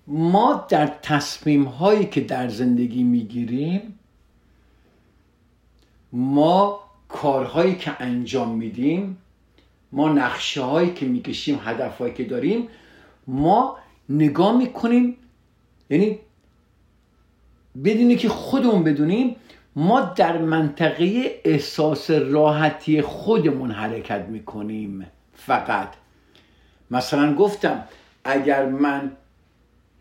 [0.08, 4.00] ما در تصمیم هایی که در زندگی می‌گیریم
[6.12, 9.18] ما کارهایی که انجام میدیم
[9.92, 12.68] ما نقشه هایی که می‌کشیم هدف هایی که داریم
[13.28, 13.78] ما
[14.10, 15.18] نگاه می‌کنیم
[15.90, 16.20] یعنی
[17.84, 19.36] بدونی که خودمون بدونیم
[19.76, 25.06] ما در منطقه احساس راحتی خودمون حرکت می‌کنیم.
[25.34, 25.90] فقط.
[26.92, 27.84] مثلا گفتم
[28.24, 29.12] اگر من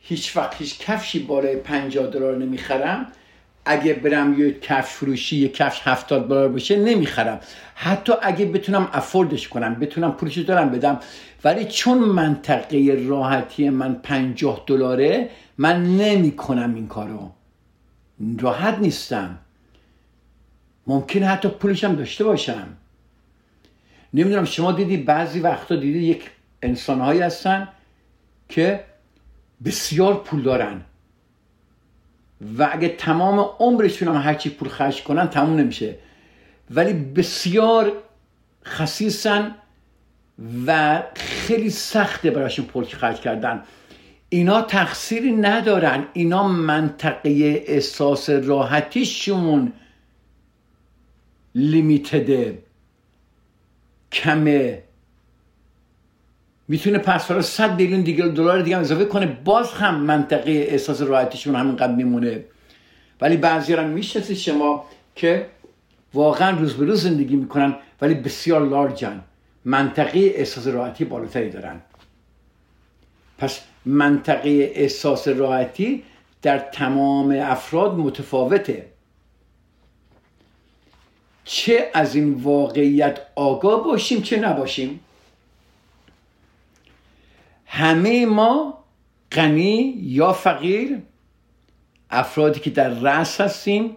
[0.00, 3.06] هیچ وقت هیچ کفشی بالای 50 دلار نمی‌خرم
[3.64, 7.40] اگه برم یه کفش فروشی یه کفش هفتاد دلار باشه نمی‌خرم.
[7.74, 11.00] حتی اگه بتونم افوردش کنم بتونم پولش دارم بدم
[11.44, 17.30] ولی چون منطقه راحتی من پنجاه دلاره من نمی کنم این کارو.
[18.40, 19.38] راحت نیستم.
[20.88, 22.68] ممکنه حتی پولشم داشته باشم
[24.14, 26.30] نمی‌دونم شما دیدی بعضی وقتا دیدی یک
[26.62, 27.68] انسانهایی هستن
[28.48, 28.84] که
[29.64, 30.80] بسیار پول دارن.
[32.58, 35.94] و اگه تمام عمرشون هم هرچی پول خرج کنن تموم نمیشه.
[36.70, 37.92] ولی بسیار
[38.64, 39.54] خصیصن
[40.66, 43.62] و خیلی سخته براشون پول خرج کردن.
[44.28, 46.04] اینا تقصیری ندارن.
[46.12, 49.72] اینا منطقه احساس راحتیشون.
[51.54, 52.62] لیمیتده
[54.12, 54.82] کمه.
[56.68, 59.26] می‌تونه پس فرا 100 میلیون دیگه دلار دیگه اضافه کنه.
[59.44, 62.44] باز هم منطقه احساس راحتیشون همینقدر میمونه.
[63.20, 64.84] ولی بعضی هم می‌شناسید شما
[65.14, 65.46] که
[66.14, 69.20] واقعا روز به روز زندگی می‌کنن ولی بسیار لارجن
[69.64, 71.80] منطقه احساس راحتی بالاتری دارن.
[73.38, 76.02] پس منطقه احساس راحتی
[76.42, 78.86] در تمام افراد متفاوته.
[81.50, 85.00] چه از این واقعیت آگاه باشیم چه نباشیم؟
[87.66, 88.78] همه ما
[89.32, 90.98] غنی یا فقیر
[92.10, 93.96] افرادی که در رأس هستیم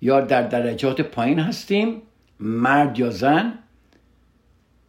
[0.00, 2.02] یا در درجات پایین هستیم
[2.40, 3.58] مرد یا زن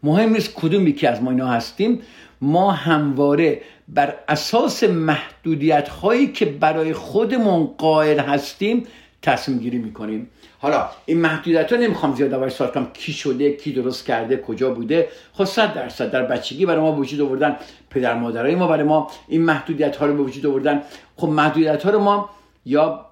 [0.03, 2.01] مهم نیست کدومی که از ما اینا هستیم
[2.41, 8.83] ما همواره بر اساس محدودیت هایی که برای خودمون قائل هستیم
[9.21, 10.29] تصمیم گیری می‌کنیم.
[10.63, 14.73] حالا این محدودیت ها نمی‌خوام زیاد دربارش صحبت کنم کی شده کی درست کرده کجا
[14.73, 17.57] بوده؟ خب صد درصد در بچگی برای ما وجود آوردن
[17.89, 20.81] پدر مادرای ما برای ما این محدودیت ها رو به وجود آوردن.
[21.17, 22.29] خب محدودیت ها رو ما
[22.65, 23.05] یا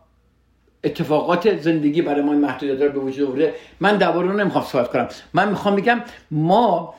[0.84, 4.88] اتفاقات زندگی برای ما این محدودیت رو به وجود آورده من درباره رو نمی‌خوام صحبت
[4.88, 5.08] کنم.
[5.34, 6.96] من می‌خوام بگم ما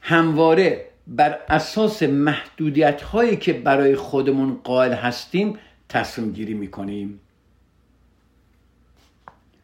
[0.00, 7.20] همواره بر اساس محدودیت هایی که برای خودمون قائل هستیم تصمیم گیری می‌کنیم.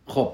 [0.07, 0.33] خب.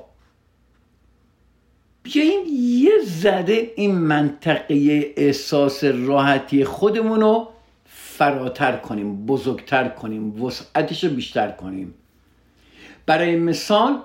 [2.02, 2.40] بیاییم
[2.84, 7.48] یه ذره این منطقه احساس راحتی خودمون رو
[7.84, 11.94] فراتر کنیم بزرگتر کنیم وسعتش رو بیشتر کنیم.
[13.06, 13.98] برای مثال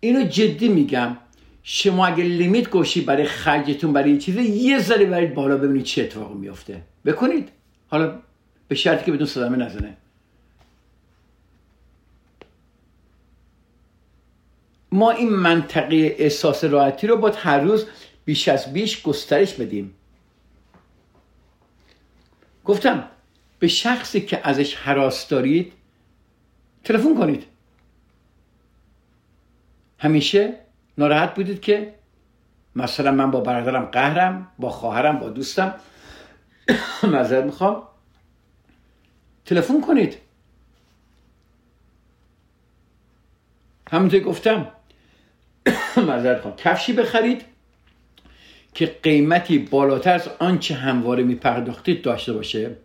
[0.00, 1.16] اینو جدی میگم
[1.62, 6.34] شما اگه لیمیت گوشی برای خرجتون برای چیزی یه ذره برید بالا ببینید چه اتفاقی
[6.34, 7.48] میفته بکنید.
[7.88, 8.18] حالا
[8.68, 9.96] به شرطی که بدون صدمه نزنه.
[14.92, 17.86] ما این منطقه احساس راحتی رو باید هر روز
[18.24, 19.94] بیش از بیش گسترش بدیم.
[22.64, 23.08] گفتم
[23.58, 25.72] به شخصی که ازش حراس دارید
[26.84, 27.44] تلفن کنید.
[29.98, 30.54] همیشه
[30.98, 31.94] ناراحت بودید که
[32.76, 35.74] مثلا من با برادرم قهرم با خواهرم با دوستم.
[37.12, 37.82] معذرت می‌خوام.
[39.44, 40.18] تلفن کنید.
[43.90, 44.68] همونطور گفتم
[46.06, 46.56] معذرت خواهم.
[46.56, 47.44] کفشی بخرید
[48.74, 52.76] که قیمتی بالاتر از آنچه همواره میپرداختید داشته باشه.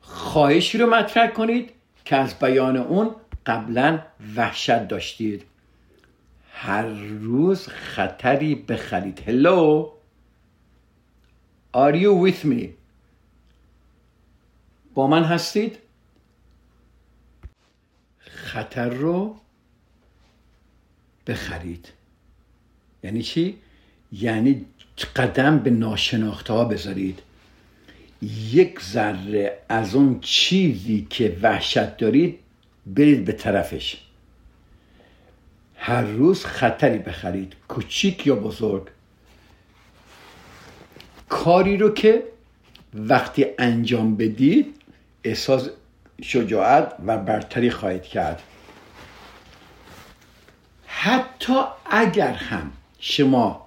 [0.00, 1.70] خواهشی رو مطرح کنید
[2.04, 3.14] که از بیان اون
[3.46, 3.98] قبلا
[4.36, 5.44] وحشت داشتید.
[6.52, 6.86] هر
[7.20, 9.22] روز خطری بخرید.
[9.26, 9.86] Hello?
[11.74, 12.68] Are you with me?
[14.94, 15.78] با من هستید؟
[18.18, 19.36] خطر رو
[21.26, 21.88] بخرید.
[23.02, 23.58] یعنی چی؟
[24.12, 24.66] یعنی
[25.16, 27.22] قدم به ناشناخته ها بذارید.
[28.52, 32.38] یک ذره از اون چیزی که وحشت دارید
[32.86, 34.00] برید به طرفش.
[35.76, 38.88] هر روز خطری بخرید کوچیک یا بزرگ.
[41.28, 42.22] کاری رو که
[42.94, 44.74] وقتی انجام بدید
[45.24, 45.68] احساس
[46.22, 48.42] شجاعت و برتری خواهید کرد.
[51.04, 53.66] حتی اگر هم شما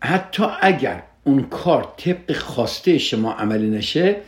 [0.00, 4.20] حتی اگر اون کار طبق خواسته شما عملی نشه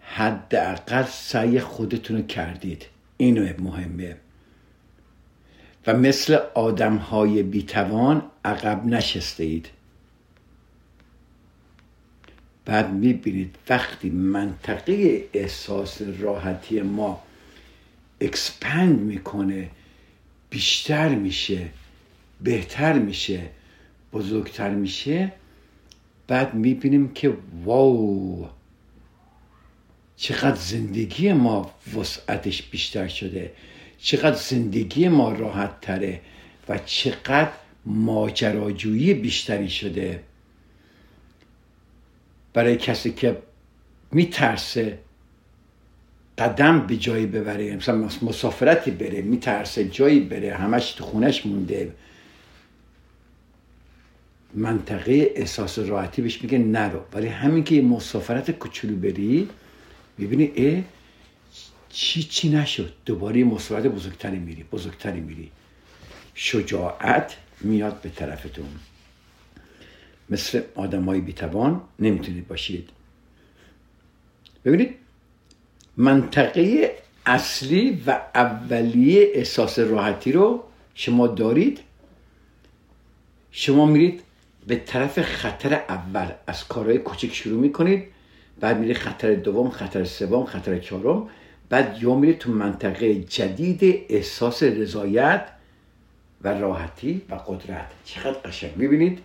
[0.00, 2.86] حداقل سعی خودتون رو کردید.
[3.16, 4.16] اینو مهمه.
[5.86, 9.68] و مثل آدم های بیتوان عقب نشسته اید
[12.64, 17.22] بعد می‌بینید وقتی منطقه احساس راحتی ما
[18.24, 19.70] اکسپند می‌کنه
[20.50, 21.68] بیشتر میشه
[22.40, 23.40] بهتر میشه
[24.12, 25.32] بزرگتر میشه.
[26.26, 28.48] بعد می‌بینیم که واو
[30.16, 33.52] چقدر زندگی ما وسعتش بیشتر شده
[33.98, 36.20] چقدر زندگی ما راحت تره
[36.68, 37.52] و چقدر
[37.86, 40.22] ماجراجویی بیشتری شده.
[42.52, 43.38] برای کسی که
[44.12, 44.98] میترسه
[46.38, 51.92] قدم به جایی ببره مثلا مسافرتی بره میترسه جایی بره همش تو خونش مونده.
[54.54, 57.00] منطقه احساس راحتی بهش میگه نرو.
[57.12, 59.48] ولی همین که مسافرت کوچولو بری
[60.18, 60.82] می‌بینی اه
[61.88, 65.50] چی چی نشد؟ دوباره مسافرت بزرگتری میری بزرگتری میری.
[66.34, 68.66] شجاعت میاد به طرفتون.
[70.30, 72.88] مثل آدمای بیتوان نمی‌تونید باشید.
[74.64, 75.03] ببینید
[75.96, 76.94] منطقه
[77.26, 80.64] اصلی و اولیه احساس راحتی رو
[80.94, 81.80] شما دارید.
[83.50, 84.20] شما میرید
[84.66, 86.26] به طرف خطر اول.
[86.46, 88.04] از کارهای کوچک شروع می‌کنید.
[88.60, 91.28] بعد میرید خطر دوم خطر سوم خطر چهارم.
[91.68, 95.48] بعد یا میرید تو منطقه جدید احساس رضایت
[96.42, 97.86] و راحتی و قدرت.
[98.04, 99.18] چقدر قشنگ می‌بینید؟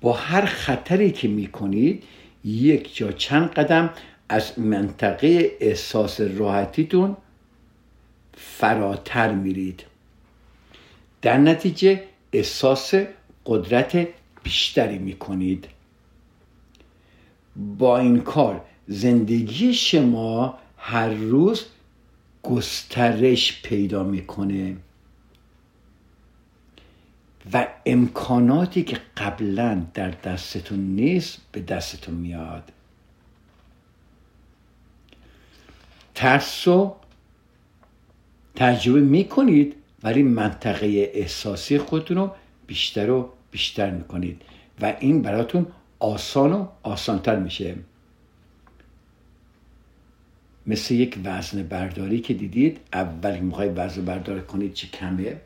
[0.00, 2.02] با هر خطری که می‌کنید
[2.44, 3.90] یک جا چند قدم
[4.28, 7.16] از منطقه احساس راحتیتون
[8.36, 9.84] فراتر میرید.
[11.22, 12.02] در نتیجه
[12.32, 12.94] احساس
[13.46, 14.08] قدرت
[14.42, 15.68] بیشتری می‌کنید.
[17.78, 21.66] با این کار زندگی شما هر روز
[22.42, 24.76] گسترش پیدا می‌کنه.
[27.52, 32.72] و امکاناتی که قبلا در دستتون نیست به دستتون میاد.
[36.22, 36.96] ترس رو
[38.54, 42.30] تجربه می‌کنید ولی منطقه احساسی خودتون رو
[42.66, 44.42] بیشتر و بیشتر می‌کنید.
[44.80, 45.66] و این براتون
[45.98, 47.74] آسان و آسانتر میشه.
[50.66, 55.40] مثل یک وزن برداری که دیدید اول می‌خوای وزن بردار کنید چه کمه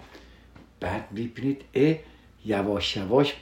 [0.81, 1.97] بعد می‌بینید اه
[2.45, 3.35] یواش یواش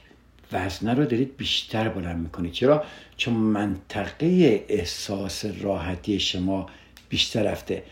[0.52, 2.52] وزنه رو دارید بیشتر بلند می‌کنید.
[2.52, 2.84] چرا؟
[3.16, 6.66] چون منطقه احساس راحتی شما
[7.08, 7.82] بیشتر رفته.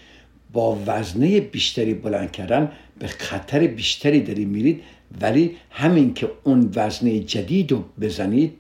[0.52, 4.82] با وزنه بیشتری بلند کردن به خطر بیشتری دارید میرید
[5.20, 8.58] ولی همین که اون وزنه جدید رو بزنید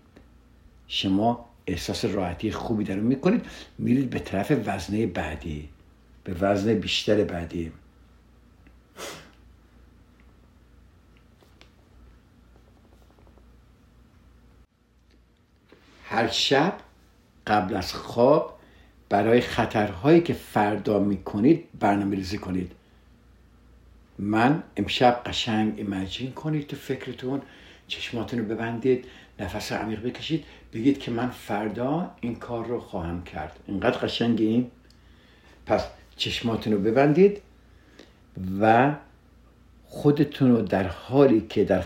[0.88, 3.46] شما احساس راحتی خوبی در می‌کنید.
[3.78, 5.68] میرید به طرف وزنه بعدی
[6.24, 7.72] به وزنه بیشتر بعدی.
[16.04, 16.76] هر شب
[17.46, 18.58] قبل از خواب
[19.12, 22.72] برای خطرهایی که فردا می‌کنید برنامه ریزی کنید.
[24.18, 27.42] من امشب قشنگ ایمجین کنید تو فکرتون
[27.88, 29.04] چشماتون رو ببندید
[29.38, 33.58] نفس عمیق بکشید بگید که من فردا این کار رو خواهم کرد.
[33.66, 34.70] اینقدر قشنگیم
[35.66, 35.84] پس
[36.16, 37.40] چشماتون رو ببندید
[38.60, 38.94] و
[39.84, 41.84] خودتون رو در حالی که در,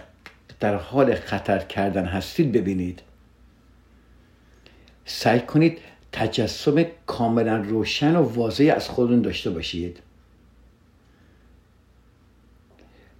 [0.61, 3.03] در حال خطر کردن هستید ببینید.
[5.05, 5.79] سعی کنید
[6.12, 10.00] تجسم کاملا روشن و واضحی از خودتون داشته باشید.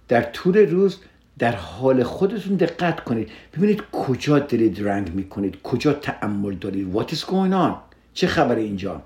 [0.07, 0.99] در طول روز
[1.39, 3.29] در حال خودتون دقت کنید.
[3.53, 6.95] ببینید کجا دارید رنگ می‌کنید کجا تعمل دارید.
[6.95, 7.73] What is going on?
[8.13, 9.03] چه خبر اینجا؟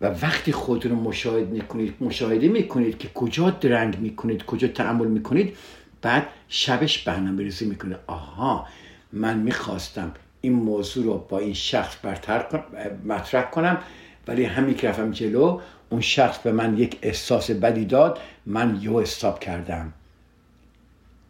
[0.00, 5.56] و وقتی خودتون رو مشاهده می‌کنید مشاهده می‌کنید که کجا درنگ می‌کنید کجا تعمل می‌کنید
[6.02, 7.96] بعد شبش برنامه ریزی می‌کنید.
[8.06, 8.66] آها
[9.12, 12.64] من می‌خواستم این موضوع رو با این شخص برتر
[13.04, 13.78] مطرح کنم.
[14.26, 15.60] ولی همین که رفتم جلو
[15.90, 18.18] اون شخص به من یک احساس بدی داد.
[18.46, 19.92] من یو استاب کردم.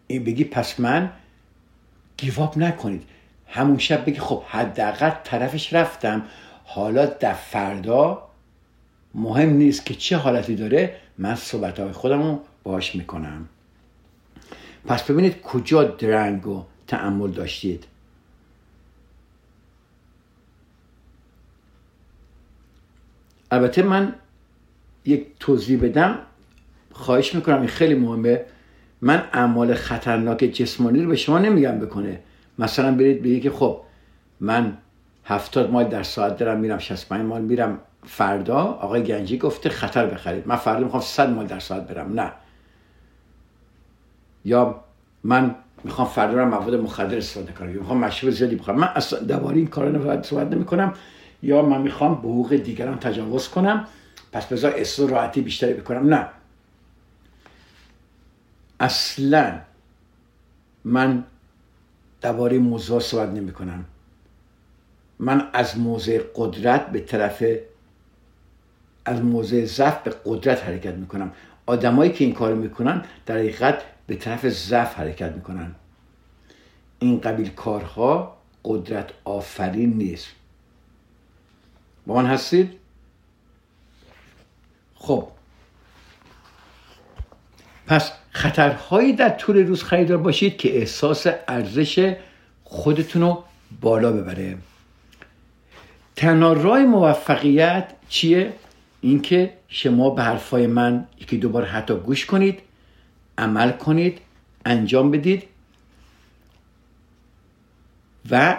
[0.06, 1.12] این بگی پس من
[2.16, 3.02] گیواب نکنید.
[3.46, 6.22] همون شب بگی خب حداقل طرفش رفتم.
[6.64, 8.22] حالا در فردا
[9.14, 10.96] مهم نیست که چه حالتی داره.
[11.18, 13.48] من صحبت های خودم رو باش می‌کنم.
[14.86, 17.86] پس ببینید کجا درنگ و تعمل داشتید.
[23.50, 24.14] البته من
[25.04, 26.18] یک توضیح بدم.
[26.92, 28.44] خواهش می‌کنم این خیلی مهمه.
[29.00, 32.20] من اعمال خطرناک جسمانی رو به شما نمیگم بکنه.
[32.58, 33.80] مثلا برید بگید که خب
[34.40, 34.78] من
[35.24, 38.58] هفتاد مایل در ساعت دارم میرم 65 مایل میرم فردا.
[38.58, 40.48] آقای گنجی گفته خطر بخرید.
[40.48, 42.20] من فردا می‌خوام 100 مایل در ساعت برم.
[42.20, 42.32] نه.
[44.44, 44.80] یا
[45.24, 47.68] من می‌خوام فردا مواد مخدر استفاده کنم.
[47.68, 48.78] می‌خوام مشروب زیادی بخورم.
[48.78, 50.92] من اصلا درباره این کارا صحبت نمی کنم
[51.42, 53.86] یا من می‌خوام به حقوق دیگران تجاوز کنم
[54.32, 56.14] پس بذار احساس راحتی بیشتری بکنم.
[56.14, 56.28] نه.
[58.80, 59.60] اصلا
[60.84, 61.24] من
[62.20, 63.84] درباره موضوع صحبت نمی کنم
[65.18, 67.44] من از موضع قدرت به طرف
[69.04, 71.32] از موضع ضعف به قدرت حرکت می‌کنم.
[71.66, 75.74] آدمایی که این کار می‌کنن در حقیقت به طرف ضعف حرکت می‌کنن.
[76.98, 80.28] این قبیل کارها قدرت آفرین نیست.
[82.10, 82.70] با من هستید؟
[84.94, 85.28] خب.
[87.86, 92.14] پس خطرهایی در طول روز خریدار باشید که احساس ارزش
[92.64, 93.44] خودتون رو
[93.80, 94.58] بالا ببره.
[96.16, 98.52] تنها موفقیت چیه؟
[99.00, 102.58] اینکه شما به حرفای من یکی دوبار حتی گوش کنید
[103.38, 104.18] عمل کنید
[104.64, 105.42] انجام بدید
[108.30, 108.58] و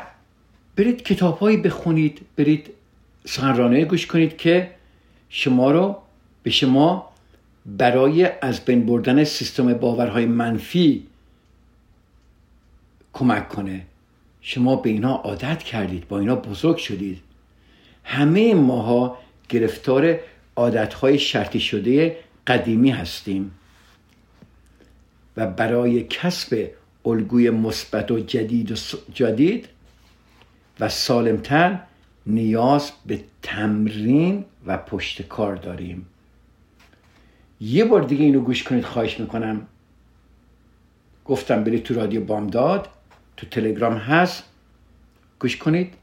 [0.75, 2.80] برید کتابهایی بخونید برید
[3.25, 4.71] سخنرانه گوش کنید که
[5.29, 5.97] شما رو
[6.43, 7.11] به شما
[7.65, 11.07] برای از بین بردن سیستم باورهای منفی
[13.13, 13.85] کمک کنه.
[14.41, 17.21] شما به اینا عادت کردید با اینا بزرگ شدید.
[18.03, 19.17] همه ماها
[19.49, 20.19] گرفتار
[20.55, 22.17] عادتهای شرطی شده
[22.47, 23.51] قدیمی هستیم.
[25.37, 26.69] و برای کسب
[27.05, 28.75] الگوی مثبت و جدید و
[29.13, 29.67] جدید
[30.79, 31.79] و سالمتر
[32.25, 36.05] نیاز به تمرین و پشت کار داریم.
[37.61, 39.67] یه بار دیگه اینو گوش کنید خواهش می‌کنم.
[41.25, 42.89] گفتم برید تو رادیو بامداد
[43.37, 44.43] تو تلگرام هست.
[45.39, 45.93] گوش کنید.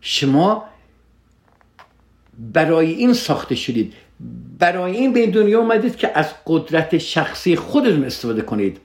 [0.00, 0.64] شما
[2.38, 3.94] برای این ساخته شدید.
[4.58, 8.80] برای این به این دنیا اومدید که از قدرت شخصی خودتون استفاده کنید.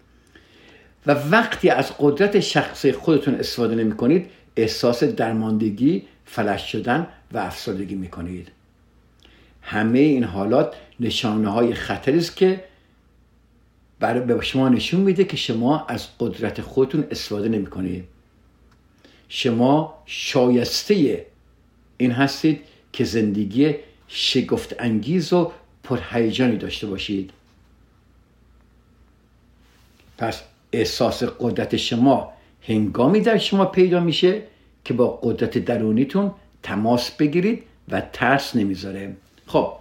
[1.07, 7.95] و وقتی از قدرت شخصی خودتون استفاده نمی کنید احساس درماندگی فلش شدن و افسردگی
[7.95, 8.51] می کنید
[9.61, 12.63] همه این حالات نشانه های خطری است که
[13.99, 18.03] برای به شما نشون میده که شما از قدرت خودتون استفاده نمی کنید
[19.29, 21.25] شما شایسته
[21.97, 22.61] این هستید
[22.93, 23.75] که زندگی
[24.07, 25.51] شگفت انگیز و
[25.83, 27.31] پرهیجانی داشته باشید.
[30.17, 30.41] پس
[30.71, 32.33] احساس قدرت شما
[32.67, 34.41] هنگامی در شما پیدا میشه
[34.85, 36.31] که با قدرت درونیتون
[36.63, 39.15] تماس بگیرید و ترس نمی‌ذاره.
[39.47, 39.73] خب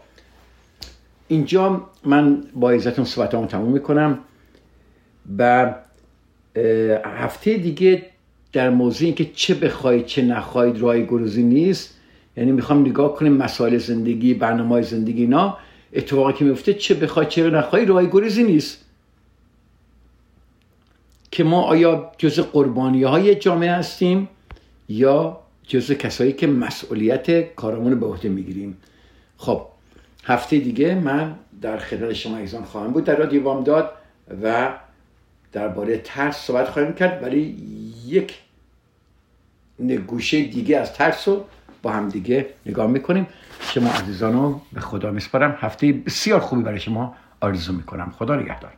[1.29, 4.19] اینجا من با عزتون صحبتامو تموم می‌کنم
[5.39, 5.75] و
[7.05, 8.03] هفته دیگه
[8.53, 11.95] در موضوع اینکه چه بخواید چه نخواهید رای گروزی نیست
[12.37, 15.59] یعنی می‌خوام نگاه کنیم مسائل زندگی برنامه زندگی اینا
[15.93, 18.85] اتفاقی که میفته چه بخواید چه نخواهید رای گریزی نیست.
[21.33, 24.29] که ما آیا جز قربانی های جامعه هستیم
[24.89, 28.77] یا جز کسایی که مسئولیت کارمون به عهده می‌گیریم؟
[29.37, 29.67] خب
[30.25, 33.93] هفته دیگه من در خلال شما ایزان خواهم بود در رادیو داد
[34.43, 34.73] و
[35.53, 37.57] درباره ترس صحبت خواهیم کرد ولی
[38.07, 38.35] یک
[40.07, 41.45] گوشه دیگه از ترس رو
[41.83, 43.27] با هم دیگه نگاه می‌کنیم.
[43.61, 45.57] شما عزیزانو به خدا میسپارم.
[45.61, 48.13] هفته بسیار خوبی برای شما آرزو می‌کنم.
[48.19, 48.73] خدا نگهدار.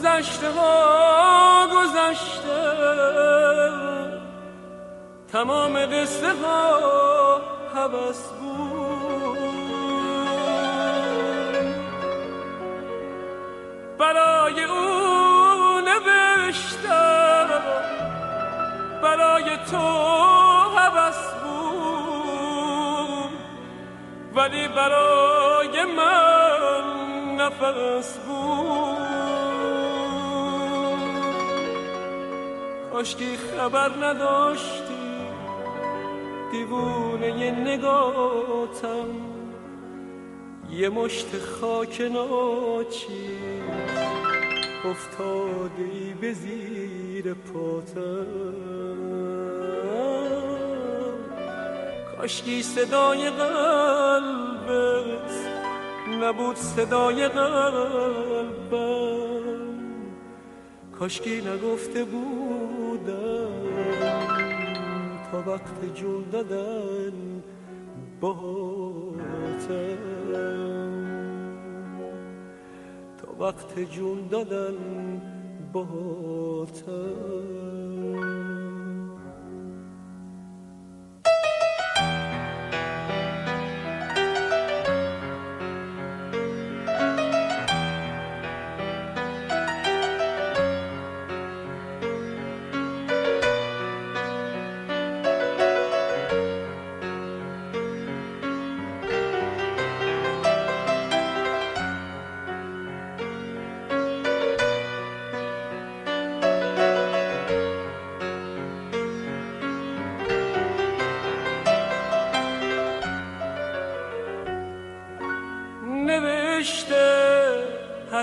[0.00, 2.58] گذشته ها گذشته.
[5.32, 7.40] تمام قصه ها
[7.74, 9.38] حوث بود.
[13.98, 17.48] برای او نوشتم.
[19.02, 19.78] برای تو
[20.76, 23.30] حوث بود.
[24.34, 26.84] ولی برای من
[27.36, 28.89] نفس بود.
[33.00, 34.94] کاشکی خبر نداشتی.
[36.52, 39.08] دیوونه نگاتم.
[40.70, 43.38] یه مشت خاک ناچی
[44.84, 48.26] افتاده ای به زیر پاتم.
[52.18, 54.70] کاشکی صدای قلبت
[56.22, 58.60] نبود صدای قلبم.
[60.98, 62.49] کاشکی نگفته بود
[65.46, 67.42] وقت جون دادن
[73.18, 74.76] تا وقت جون دادن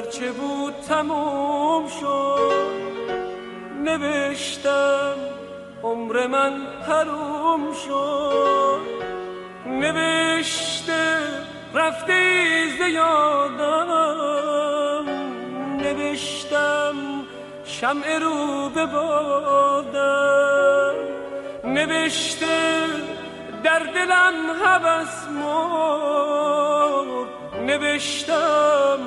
[0.07, 2.51] هرچه بود تموم شد
[3.83, 5.15] نوشتم
[5.83, 6.53] عمر من
[6.87, 8.81] حروم شد.
[9.65, 11.17] نوشته
[11.73, 12.23] رفته
[12.77, 13.89] زیادم
[15.77, 16.95] نوشتم
[17.65, 20.95] شمع رو به بادم.
[21.63, 22.85] نوشته
[23.63, 24.33] در دلم
[24.63, 27.27] هوس مرد
[27.61, 28.99] نوشتم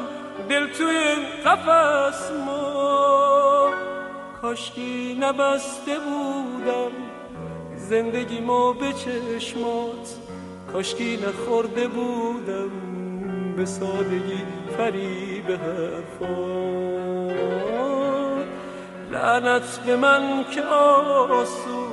[0.51, 1.15] دل توی
[1.47, 3.71] قفص ما.
[4.43, 6.93] کاشکی نبسته بودم.
[7.77, 10.17] زندگی ما به چشمات
[10.73, 12.71] کاشکی نخورده بودم.
[13.57, 14.43] به سادگی
[14.77, 16.91] فریب حرفات
[19.13, 21.87] لعنت به من که آسو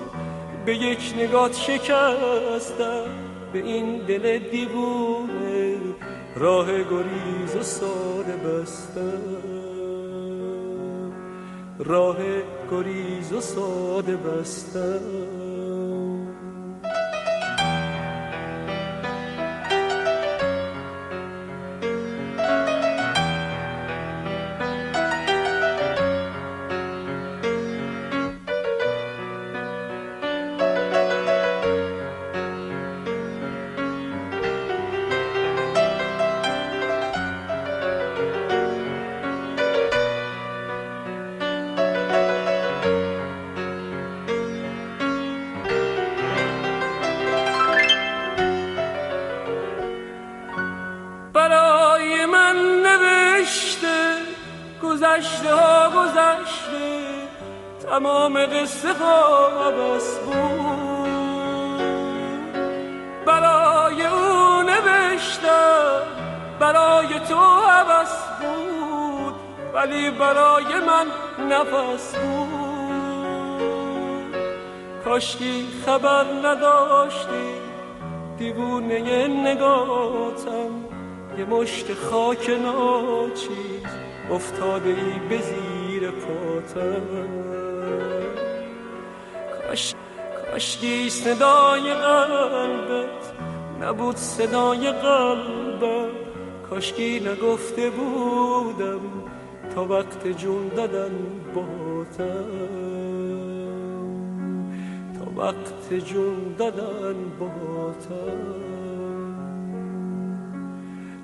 [0.66, 3.06] به یک نگات شکستم.
[3.54, 5.78] به این دل دیوونه
[6.36, 8.07] راه گریز و ساده
[8.48, 9.22] بستم
[11.80, 12.18] راه
[12.72, 15.00] گریز و ساده بستم
[75.18, 77.48] کاشکی خبر نداشتی.
[78.38, 80.72] دیوونه نگاتم
[81.38, 83.92] یه مشت خاک ناچیز.
[84.32, 87.02] افتاده ای به زیر پاتم.
[89.68, 89.94] کاش
[90.52, 93.34] کاشکی صدای قلبت
[93.82, 96.10] نبود صدای قلبم.
[96.70, 99.02] کاشکی نگفته بودم
[99.76, 101.12] تا وقت جون دادن
[101.56, 102.97] باتم
[105.38, 108.40] وقت جون دادن باتم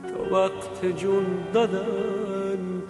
[0.07, 0.35] تا.
[0.35, 2.81] وقت جون دادن